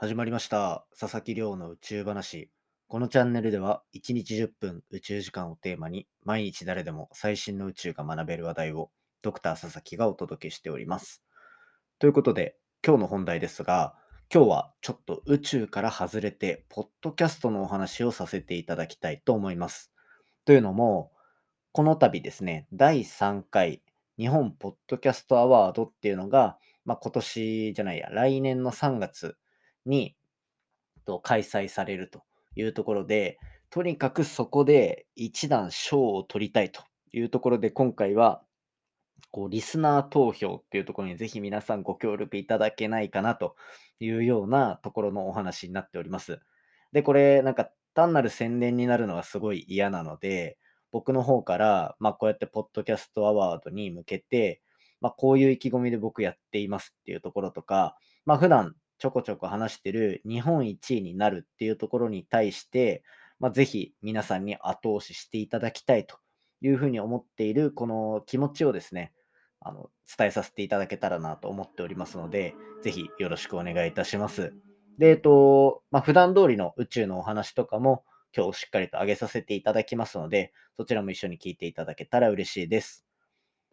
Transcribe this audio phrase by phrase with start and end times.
[0.00, 0.86] 始まりました。
[0.96, 2.52] 佐々木亮の宇宙話。
[2.86, 8.92] このチャンネルでは1日10分宇宙時間をテーマに毎日誰でも最新の宇宙が学べる話題を
[9.22, 11.24] ドクター佐々木がお届けしております。
[11.98, 12.54] ということで
[12.86, 13.96] 今日の本題ですが
[14.32, 19.90] 今日はちょっと宇宙から外れてポッドキャストのお話をさせていただきたいと思います。
[20.44, 21.10] というのも
[21.72, 23.82] この度ですね第3回
[24.16, 29.36] 日本ポッドキャストアワードっていうのが、まあ、今年じゃないや来年の3月
[29.88, 30.14] に
[31.08, 32.22] と開催されると
[32.54, 33.38] いうところで、
[33.70, 38.42] とにかくそこで一段賞を取りたいというところで、今回は
[39.30, 43.56] こうリスナー投票っていうところにぜひ皆さんご協力いただけないかなと
[44.00, 46.40] いうようなところのお話になっております。
[46.92, 50.58] で、これなんか単なる宣伝になるのはすごい嫌なので、
[50.92, 54.62] 僕の方から、まあ、こうやってポッドキャストアワードに向けて、
[55.00, 63.02] まあ、こういう意気込みで僕やっていますっていうところとか、まあ、普段ちょこちょこ話してる日本一位になるっていうところに対して、
[63.38, 66.16] まあ、ぜひ皆さんに後押ししていただきたいと
[66.60, 69.12] いうふうに思っているこの気持ちをですね、
[69.60, 74.54] あの伝えさせていただけたらなと思っておりますので、ぜひよろしくお願いいたします。
[74.98, 78.04] で、えっと、まあ、普段通りの宇宙のお話とかも
[78.36, 83.06] 今日しっかりと上げさせていただきますので、そちらも一緒に聞いていただけたら嬉しいです。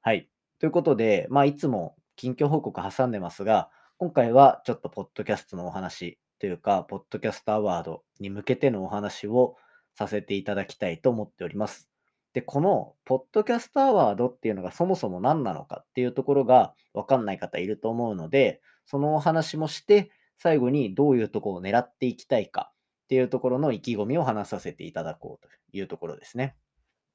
[0.00, 0.28] はい。
[0.60, 3.70] ということで、まあ、いつも近況報告挟んでますが、
[4.00, 9.56] 今回はちょっとポッドキャストのお話というか、ポッドキャストアワードに向けてのお話を
[9.96, 11.90] させていただきたいと思っております。
[12.32, 22.70] で、このポッドキャストアワードっていうのがそもそも何なのかっていうところがわかんない方いると思うので、そのお話もして、最後にどういうところを狙っていきたいか
[23.04, 26.54] っていうところの意気込みを話させていただこうというところですね。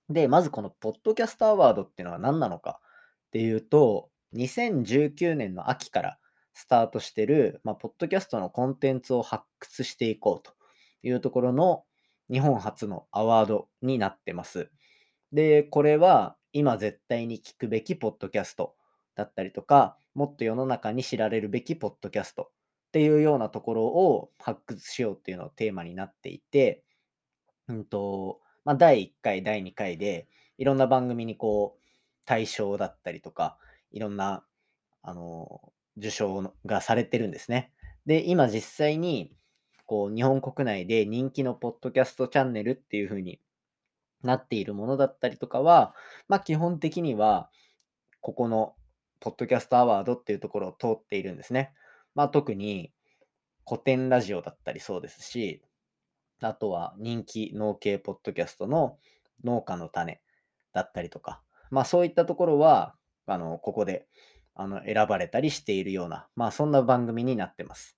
[0.10, 2.82] で、まずこのポッドキャストアワードっていうのは何なのか
[3.28, 6.18] っていうと、2019年の秋から
[6.54, 10.54] スタートしてる、まあ、ポッドキャストのコンテンツを発掘していこうと
[11.02, 11.84] いうところの
[12.32, 14.72] 日本初のアワードになってます。
[15.32, 18.76] で、これは今絶対に聞くべきポッドキャスト
[19.16, 26.84] だったりとか、もっと世の中に知られるべきポッドキャストっていうようなところを発掘しようっていうのをテーマになっていて、
[27.68, 30.28] うんと、まあ、第1回、第2回で
[30.58, 31.82] いろんな番組にこう
[32.26, 33.58] 対象だったりとか、
[33.92, 34.46] いろんな、
[35.02, 37.72] あの、受賞がされてるんですね。
[38.06, 39.34] で、今実際に、
[39.86, 43.40] こう、日本国内で人気のポッドキャストチャンネルっていう風に
[44.24, 45.94] なっているものだったりとかは、
[46.28, 47.50] まあ基本的には、
[48.22, 48.76] ここの
[49.20, 51.74] ポッドキャストアワードっていうところを通っているんですね。
[52.16, 52.94] まあ特に
[53.68, 55.62] 古典ラジオだったりそうですし、
[56.42, 58.98] あとは人気農系ポッドキャストの
[59.44, 60.22] 農家の種
[60.74, 64.08] だったりとか、まあそういったところは、あの、ここで
[64.56, 67.98] あの選ばれたりしているような、まあそんな番組になってます。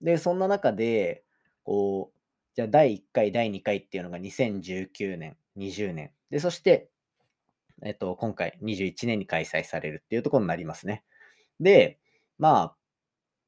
[0.00, 1.24] で、そんな中で、
[1.64, 2.18] こう、
[2.54, 6.12] じゃあ第1回、第2回っていうのが2019年、20年。
[6.30, 6.90] で、そして、
[7.82, 11.04] えっと、今回21年に開催されるっていうところになりますね。
[11.60, 11.98] で、
[12.38, 12.76] まあ、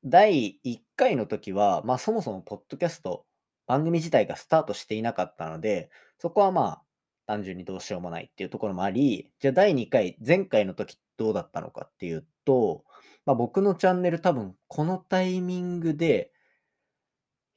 [0.04, 3.26] 第1回の時は、まあそもそもポッドキャスト、
[3.66, 6.82] 番組自体がスタートしていなかったので、そこはまあ、
[7.26, 12.84] 単純にどうしようもないっていうところもあり、じゃあ第2回、前回の時どうだったのかっていうと、
[13.24, 16.32] まあ、僕のチャンネル多分このタイミングで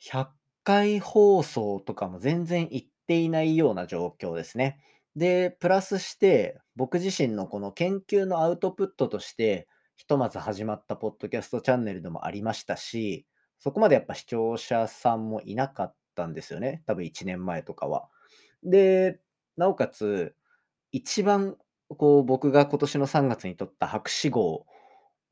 [0.01, 0.27] 100
[0.63, 4.79] 回放送とかも全然行っていないような状況ですね。
[5.15, 13.27] で、プラスして僕自身のこの研究のアウトプットとしてひとまず始まったポッドキャストチャンネルでもありましたし、
[13.59, 16.81] そこまでやっぱ視聴者さんもいなかったんですよね。
[16.85, 18.07] 多分1年前とかは。
[18.63, 19.19] で、
[19.59, 20.33] なおかつ、
[20.91, 21.57] 一番
[21.89, 24.65] こう僕が今年の3月に取った博士号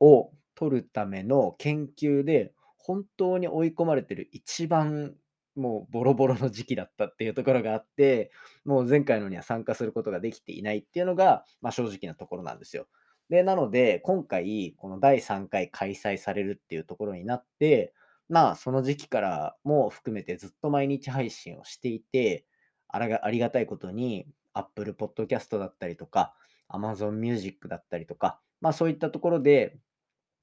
[0.00, 5.14] を取るための研究で本当に追い込まれてる一番
[5.56, 8.30] もうボロボロの時期だったっていうところがあって
[8.64, 12.86] もう前回のには参加することができていないっていうのが、まあ、正直なところなんですよ。
[13.30, 17.94] でなので今回この第3回開催されるっていうところになって
[18.28, 22.44] まあその時期からも含めてずっと毎日配信をしていて
[22.88, 26.34] あらがありがたいことに Apple Podcast だったりとか
[26.68, 29.78] Amazon Music だったりとか、まあそういったところで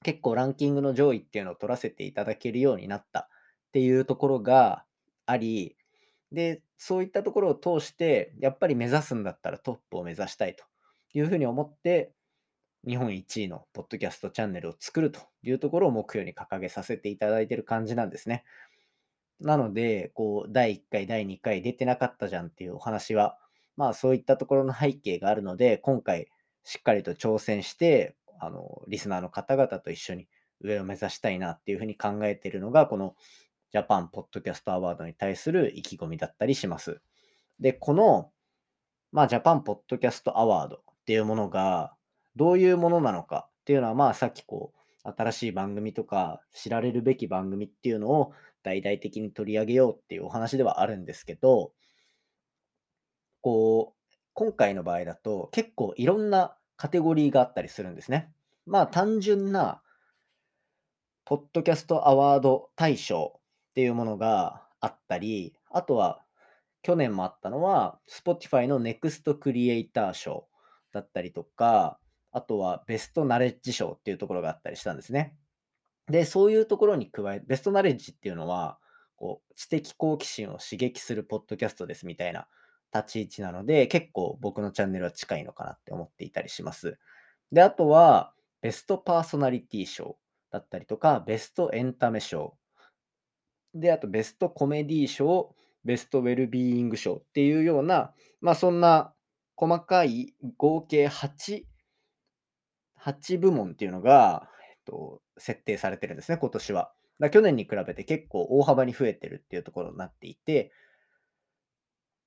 [0.03, 3.27] 結構ランキングの上位っていうのを取らせていただけるようになったっ
[3.71, 4.85] ていうところが
[5.25, 5.75] あり、
[6.31, 10.63] で、そういったところを通して、やっぱり目指すんだったらトップを目指したいと
[11.13, 12.13] いうふうに思って、
[12.87, 18.43] 日本一位のポッドキャストチャンネルを作るというところを目標に掲げさせていただいている感じなんですね。
[19.39, 23.37] なので、こう、第1回、第2回出てなかったじゃんっていうお話は、
[23.77, 26.29] まあそういったところの背景があるので、今回
[26.63, 30.27] しっかりと挑戦して、あの、リスナーの方々と一緒に
[30.61, 33.15] 上を目指したいなっていうふうに考えているのが、この、
[33.71, 37.01] ジャパンポッドキャストアワードに対する意気込みだったりします。
[37.59, 38.31] で、この、
[39.11, 41.95] まあ、ジャパンポッドキャストアワードっていうものが、
[42.35, 44.73] どういうものなのかっていうのは、まあ、さっきこ
[45.05, 48.31] う、新しい番組とか、知られるべき番組っていうのを
[48.65, 51.71] 大々的に取り上げようっていうお話ではあるんですけど、
[53.41, 58.33] こう、今回の場合だと結構いろんなカテゴリーがあったりするんですね。
[58.65, 59.83] まあ単純な、
[61.25, 63.39] ポッドキャストアワード大賞
[63.69, 66.23] っていうものがあったり、あとは
[66.81, 70.47] 去年もあったのは、Spotify の NEXT クリエイター賞
[70.91, 71.99] だったりとか、
[72.31, 75.35] あとはベストナレッジ賞っていうところがあったりしたんですね。
[76.07, 78.77] で、そういうところに加え、ベストナレッジっていうのは、
[79.15, 82.47] こう知的好奇心を刺激するポッドキャストですみたいな
[82.93, 86.99] 立ち位置なので、結構僕のチャンネルは近いのかなって思っていたりします。
[87.51, 90.17] で、あとは、ベストパーソナリティ賞
[90.51, 92.57] だったりとか、ベストエンタメ賞。
[93.73, 99.13] で、あとベストコメディ賞、ベストウェルビーイング賞っていうような、まあそんな
[99.55, 101.63] 細かい合計8、
[102.99, 104.49] 8部門っていうのが、
[104.85, 106.93] と、設定されてるんですね、今年は。
[107.19, 110.71] だ去年に比べて結構大幅に増えてるっていうところになっていて、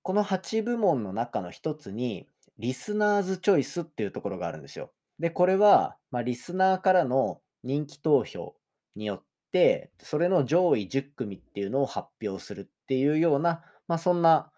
[0.02, 2.26] この8部門の中の一つに、
[2.58, 4.90] リスナーズチョイスっていうところがあるんですよ。
[5.18, 8.56] で、これは、まあ、リスナーからの人気投票
[8.96, 14.50] によって、それの上位10組っていうのを発表するっていうような、まあ、そんな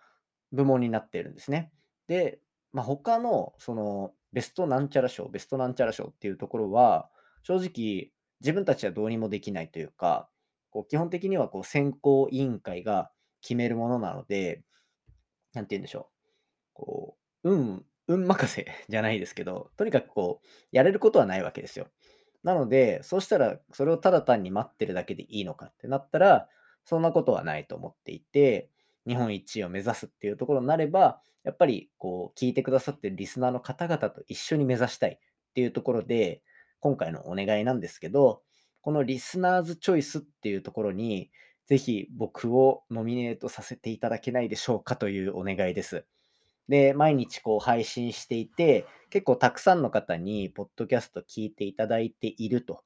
[0.53, 1.73] 部門になっているんですね。
[2.09, 2.41] で、
[2.73, 7.11] まあ、他の、その、ベストなんちゃら賞、ベストなんちゃら賞っていうところは、
[7.43, 10.29] 正直、自分たちはどうにもできないというか、
[10.71, 13.11] こう基本的にはこう選考委員会が
[13.43, 14.63] 決めるものなので、
[15.53, 16.21] なんて言うんでしょう。
[16.75, 21.89] こう、運、運任せ じゃないですけど、とにかくこう、やれることはないわけですよ。
[22.43, 26.49] なので、そうしたら、それをただ単に待ってるだけでいいのかってなったら、
[26.85, 28.71] そんなことはないと思っていて、
[29.07, 36.43] 日本一を目指すっていうところになれば、やっぱりこう、聞いてくださってるリスナーの方々と一緒に目指したいっていうところで、
[36.81, 38.43] 今回のお願いなんですけど、
[38.83, 41.31] このリスナーズチョイスっていうところに、
[41.67, 46.05] ぜひ僕をノミネートさせていただけないでしょうかというお願いです。
[46.69, 52.83] で、毎日こう配信していて、結構たくさんの方にポッドキャスト聞いていただいていると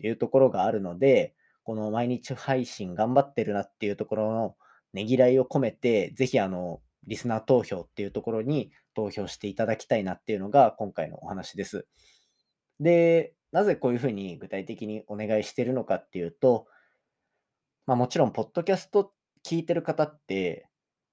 [0.00, 4.56] いうところがあるので、この毎日配信頑張ってるなっていうところの
[4.92, 11.86] ねぎらいを込めて、ぜひあの、リスナー投票っていうところに投票していただきたいなっていうのが今回のお話です。
[12.80, 16.66] で、なぜこういうふうに具体的にお願いしてるのかっていうと、
[17.86, 19.12] まあもちろん、ポッドキャスト
[19.44, 20.68] 聞いてる方って、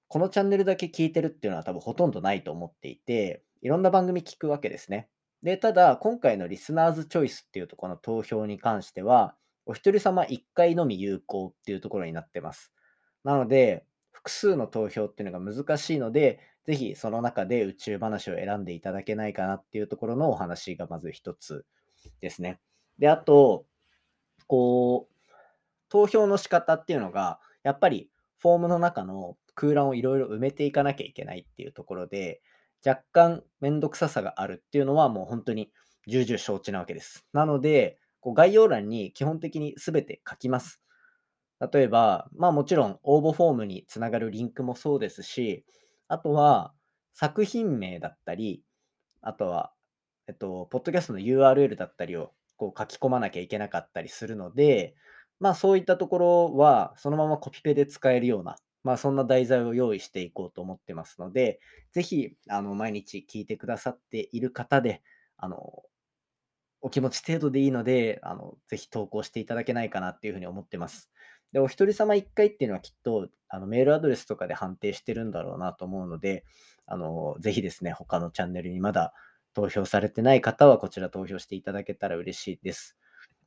[0.08, 5.10] このチャンネルだけ聞いてるっていうのは多分ほとんどないと思っていて、いろんな番組聞くわけですね。
[5.42, 9.36] で、ただ、今回のリスナーズチョイスっていうところの投票に関しては、
[9.66, 12.72] お一人様1回のみ有効っていうところになってます。
[13.24, 21.66] なので、複数の投票っていうのが難しいので、ぜひその中で宇宙話を選んでいただけないかなっていうところのお話がまず一つ
[22.22, 22.60] ですね。
[23.00, 23.66] で、あと、
[24.48, 25.34] こう、
[25.90, 28.10] 投票の仕方っていうのが、やっぱり
[28.40, 32.42] フォームの中の空欄をいろいろ埋めていかなきゃいけないっていうところで、
[32.86, 35.72] 若干めんどくささがあるっていうのはもう本当に
[36.08, 37.26] 重々承知なわけです。
[37.34, 40.82] なので、こう概要欄に基本的に全て書きます。
[41.74, 45.66] 例えば、まあもちろん応募フォームにつながるリンクもそうですし、
[46.08, 46.74] あとは
[47.14, 48.62] 作品名だったり、
[49.22, 49.72] あとは、
[50.28, 54.96] えっと、ポッドキャストの URL だったりをこう書き込まなきゃいけなかったりするので、
[55.40, 61.60] まあそういったところはそのままコピペで使えるような、まあそんな題材を用意していこうと思ってますので、
[61.92, 65.02] ぜひあの毎日聞いてくださっている方で、
[65.38, 65.84] あの、
[66.82, 71.10] お気持ち程度でいいので、あの、ぜひ投稿していただけないかなっていうふうに思ってます。
[71.52, 76.46] で、お一人様1回っていうのはきっとあのメールアドレスとかで判定してるんだろうなと思うので、
[76.86, 79.14] あの、ぜひですね、他のチャンネルにまだ
[79.56, 82.96] 投票されてない方はこちら投票していただけたら嬉しいです。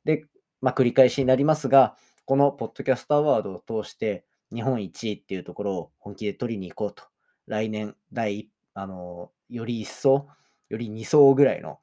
[0.03, 0.25] で、
[0.59, 7.03] まあ、繰り返しになりますが、このポッドキャストアワードを通して、日本一位っていうところを本気で取りに行こうと。
[7.47, 10.27] 来年、第、あの、より一層、
[10.69, 11.79] より2層ぐらいの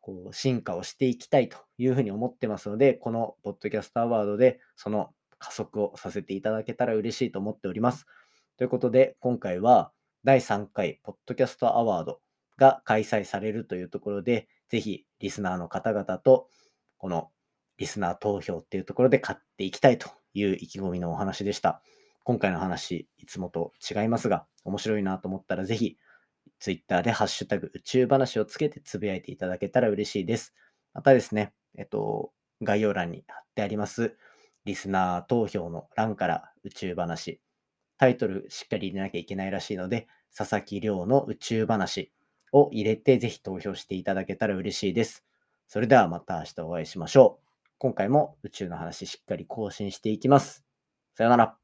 [0.00, 8.06] こう進化をしていきたいというふうに思ってますので、このポッドキャストアワードでその加速をさせていただけたら嬉しいと思っております。
[8.58, 9.92] ということで、今回は
[10.22, 12.20] 第3回ポッドキャストアワード
[12.56, 16.48] が開催されるというところで、ぜひリスナーの方々と
[16.98, 17.30] この
[17.78, 21.82] リスナー投票っていうところで買っていきたいという意気込みのお話でした。
[22.22, 25.98] 今回の話、いつもと違いますが、面白いなと思ったらぜひ、
[26.58, 30.54] Twitter でハッシュタグ宇宙話をつけてつぶやいていただけたら嬉しいです。
[30.94, 32.32] またですね、えっと、
[32.62, 34.16] 概要欄に貼ってあります
[34.64, 37.40] リスナー投票の欄から宇宙話、
[37.98, 42.12] タイトルしっかり入れなきゃいけないらしいので、佐々木亮の宇宙話
[42.54, 45.24] を入れてぜひ投票していただけたら嬉しいです。
[45.66, 47.44] それではまた明日お会いしましょう。
[47.78, 50.64] 今回も宇宙の話しっかり更新していきます。
[51.14, 51.63] さよなら。